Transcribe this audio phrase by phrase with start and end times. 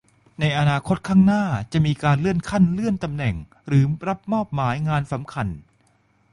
[0.39, 1.43] ในอนาคตข้างหน้า
[1.73, 3.35] จะมีการเลื่อนขั้นเลื่อนตำแหน่ง
[3.67, 5.47] หรือรับมอบหมายงานสำคัญ